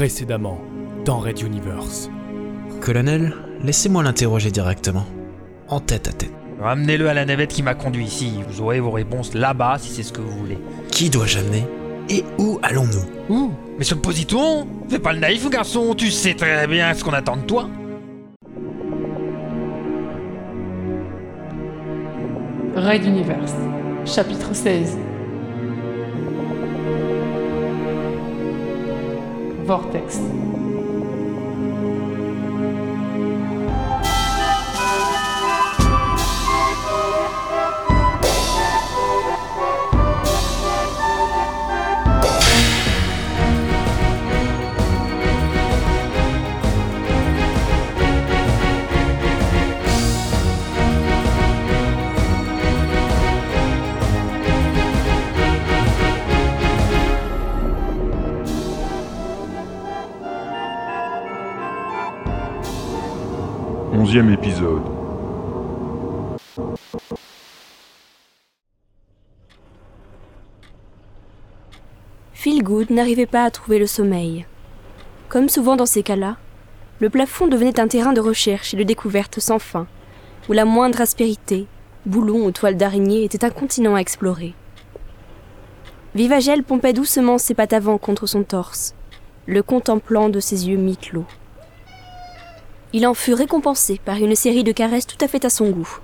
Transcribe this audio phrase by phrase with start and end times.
[0.00, 0.58] Précédemment,
[1.04, 2.08] dans Red Universe.
[2.80, 5.04] Colonel, laissez-moi l'interroger directement.
[5.68, 6.32] En tête à tête.
[6.58, 8.32] Ramenez-le à la navette qui m'a conduit ici.
[8.48, 10.56] Vous aurez vos réponses là-bas si c'est ce que vous voulez.
[10.90, 11.66] Qui dois-je amener?
[12.08, 13.04] Et où allons-nous?
[13.28, 15.94] Ouh Mais suppositons Fais pas le naïf, garçon.
[15.94, 17.68] Tu sais très bien ce qu'on attend de toi.
[22.74, 23.52] Raid Universe,
[24.06, 24.96] chapitre 16.
[29.70, 30.18] Vortex.
[64.02, 64.80] Onzième épisode.
[72.62, 74.46] Good n'arrivait pas à trouver le sommeil.
[75.28, 76.38] Comme souvent dans ces cas-là,
[77.00, 79.86] le plafond devenait un terrain de recherche et de découverte sans fin,
[80.48, 81.66] où la moindre aspérité,
[82.06, 84.54] boulon ou toile d'araignée était un continent à explorer.
[86.14, 88.94] Vivagel pompait doucement ses pattes avant contre son torse,
[89.44, 91.26] le contemplant de ses yeux mi-clos.
[92.92, 95.98] Il en fut récompensé par une série de caresses tout à fait à son goût.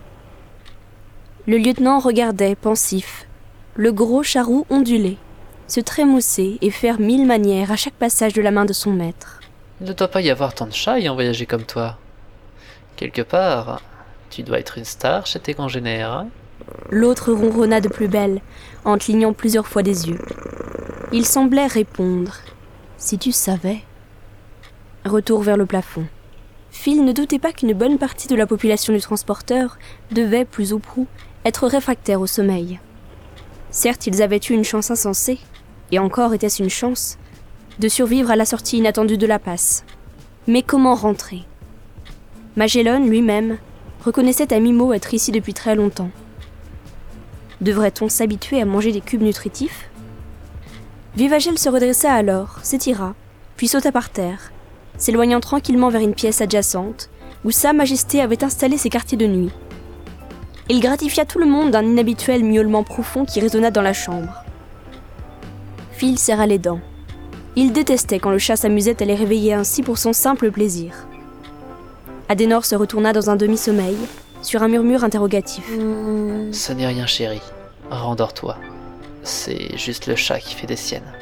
[1.46, 3.26] Le lieutenant regardait, pensif,
[3.74, 5.16] le gros charroux ondulé,
[5.66, 9.40] se trémousser et faire mille manières à chaque passage de la main de son maître.
[9.80, 11.98] Il ne doit pas y avoir tant de chats ayant voyagé comme toi.
[12.96, 13.82] Quelque part,
[14.30, 16.12] tu dois être une star chez tes congénères.
[16.12, 16.28] Hein
[16.90, 18.40] L'autre ronronna de plus belle,
[18.84, 20.20] en clignant plusieurs fois des yeux.
[21.12, 22.36] Il semblait répondre
[22.96, 23.80] Si tu savais.
[25.04, 26.06] Retour vers le plafond.
[26.78, 29.77] Phil ne doutait pas qu'une bonne partie de la population du transporteur
[30.12, 31.08] devait, plus ou prou,
[31.44, 32.78] être réfractaire au sommeil.
[33.70, 35.41] Certes, ils avaient eu une chance insensée,
[35.91, 37.19] et encore était-ce une chance,
[37.81, 39.84] de survivre à la sortie inattendue de la passe.
[40.47, 41.42] Mais comment rentrer?
[42.56, 43.56] Magellan lui-même
[44.04, 46.10] reconnaissait à Mimo être ici depuis très longtemps.
[47.62, 49.91] Devrait-on s'habituer à manger des cubes nutritifs?
[51.16, 53.14] Vivagel se redressa alors, s'étira,
[53.56, 54.53] puis sauta par terre,
[54.98, 57.10] s'éloignant tranquillement vers une pièce adjacente,
[57.44, 59.50] où Sa Majesté avait installé ses quartiers de nuit.
[60.68, 64.42] Il gratifia tout le monde d'un inhabituel miaulement profond qui résonna dans la chambre.
[65.92, 66.80] Phil serra les dents.
[67.54, 71.06] Il détestait quand le chat s'amusait à les réveiller ainsi pour son simple plaisir.
[72.28, 73.96] Adenor se retourna dans un demi-sommeil,
[74.42, 75.64] sur un murmure interrogatif.
[76.52, 77.40] Ce n'est rien, chérie.
[77.90, 78.56] Rendors-toi.
[79.22, 81.12] C'est juste le chat qui fait des siennes.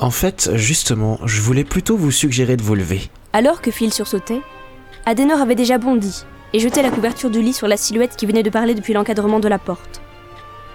[0.00, 3.10] En fait, justement, je voulais plutôt vous suggérer de vous lever.
[3.34, 4.40] Alors que Phil sursautait,
[5.04, 6.24] Adenor avait déjà bondi
[6.54, 9.40] et jeté la couverture du lit sur la silhouette qui venait de parler depuis l'encadrement
[9.40, 10.00] de la porte.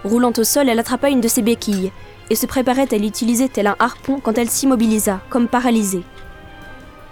[0.04, 1.90] Roulant au sol, elle attrapa une de ses béquilles
[2.30, 6.04] et se préparait à l'utiliser tel un harpon quand elle s'immobilisa, comme paralysée.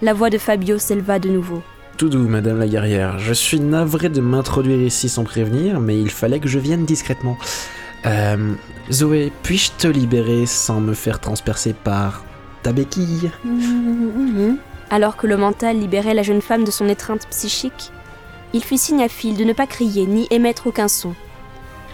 [0.01, 1.63] La voix de Fabio s'éleva de nouveau.
[1.97, 3.19] Tout doux, madame la guerrière.
[3.19, 7.37] Je suis navré de m'introduire ici sans prévenir, mais il fallait que je vienne discrètement.
[8.07, 8.55] Euh,
[8.91, 12.25] Zoé, puis-je te libérer sans me faire transpercer par
[12.63, 13.31] ta béquille?
[14.91, 17.93] Alors que le mental libérait la jeune femme de son étreinte psychique,
[18.53, 21.15] il fit signe à Phil de ne pas crier ni émettre aucun son,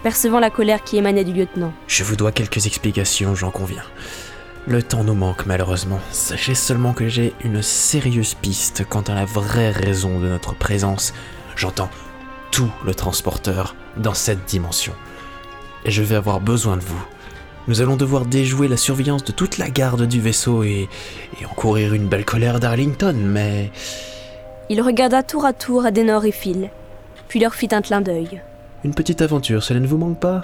[0.03, 1.73] percevant la colère qui émanait du lieutenant.
[1.87, 3.85] Je vous dois quelques explications, j'en conviens.
[4.67, 6.01] Le temps nous manque malheureusement.
[6.11, 11.15] Sachez seulement que j'ai une sérieuse piste quant à la vraie raison de notre présence.
[11.57, 11.91] J'entends
[12.51, 14.93] tout le transporteur dans cette dimension.
[15.85, 17.03] Et je vais avoir besoin de vous.
[17.69, 20.89] Nous allons devoir déjouer la surveillance de toute la garde du vaisseau et,
[21.41, 23.71] et encourir une belle colère d'Arlington, mais...
[24.69, 26.71] Il regarda tour à tour Adenor et Phil,
[27.29, 28.41] puis leur fit un clin d'œil.
[28.85, 30.43] Une petite aventure, cela ne vous manque pas?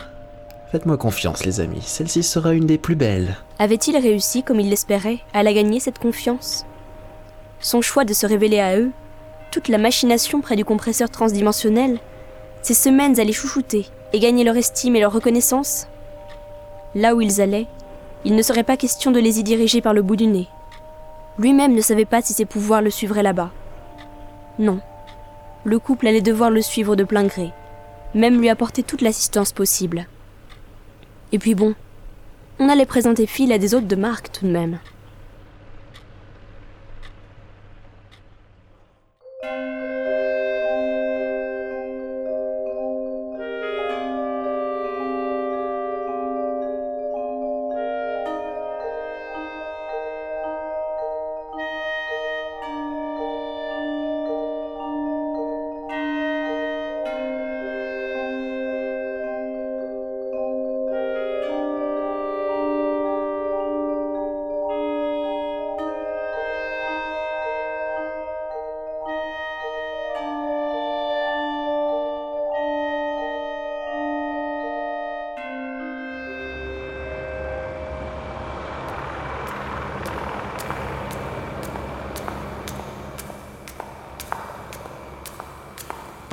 [0.72, 3.36] Faites-moi confiance, les amis, celle-ci sera une des plus belles.
[3.58, 6.66] Avait-il réussi, comme il l'espérait, à la gagner cette confiance?
[7.60, 8.90] Son choix de se révéler à eux,
[9.50, 11.98] toute la machination près du compresseur transdimensionnel,
[12.62, 15.88] ces semaines à les chouchouter et gagner leur estime et leur reconnaissance
[16.94, 17.66] Là où ils allaient,
[18.24, 20.48] il ne serait pas question de les y diriger par le bout du nez.
[21.38, 23.50] Lui-même ne savait pas si ses pouvoirs le suivraient là-bas.
[24.58, 24.80] Non.
[25.64, 27.52] Le couple allait devoir le suivre de plein gré,
[28.14, 30.06] même lui apporter toute l'assistance possible.
[31.32, 31.74] Et puis bon,
[32.58, 34.78] on allait présenter Phil à des hôtes de marque tout de même.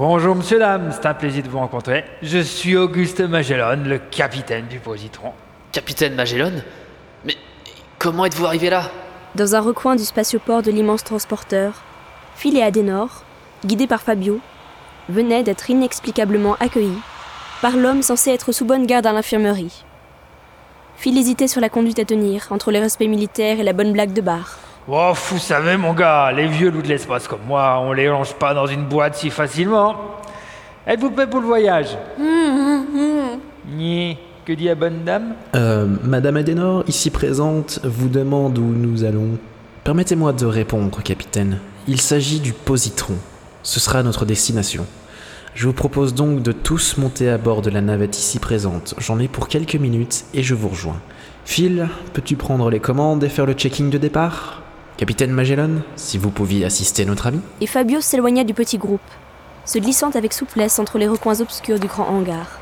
[0.05, 2.03] Bonjour monsieur, dame, c'est un plaisir de vous rencontrer.
[2.21, 5.31] Je suis Auguste Magellan, le capitaine du Positron.
[5.71, 6.51] Capitaine Magellan
[7.23, 7.37] Mais
[7.99, 8.91] comment êtes-vous arrivé là?
[9.35, 11.83] Dans un recoin du spatioport de l'immense transporteur,
[12.35, 13.23] Phil et Adenor,
[13.65, 14.41] guidés par Fabio,
[15.07, 16.99] venaient d'être inexplicablement accueillis
[17.61, 19.85] par l'homme censé être sous bonne garde à l'infirmerie.
[20.97, 24.11] Phil hésitait sur la conduite à tenir entre le respect militaire et la bonne blague
[24.11, 24.57] de bar.
[24.87, 28.33] Oh, vous savez, mon gars, les vieux loups de l'espace comme moi, on les range
[28.33, 29.95] pas dans une boîte si facilement.
[30.85, 31.97] Êtes-vous prêt pour le voyage
[33.77, 39.05] Ni, que dit la bonne dame Euh, Madame Adenor, ici présente, vous demande où nous
[39.05, 39.37] allons.
[39.85, 41.59] Permettez-moi de répondre, capitaine.
[41.87, 43.15] Il s'agit du positron.
[43.63, 44.85] Ce sera notre destination.
[45.55, 48.95] Je vous propose donc de tous monter à bord de la navette ici présente.
[48.97, 50.99] J'en ai pour quelques minutes et je vous rejoins.
[51.45, 54.62] Phil, peux-tu prendre les commandes et faire le checking de départ?
[55.03, 57.41] Capitaine Magellan, si vous pouviez assister notre ami.
[57.59, 59.01] Et Fabio s'éloigna du petit groupe,
[59.65, 62.61] se glissant avec souplesse entre les recoins obscurs du grand hangar.